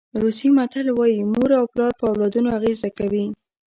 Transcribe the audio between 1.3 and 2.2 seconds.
مور او پلار په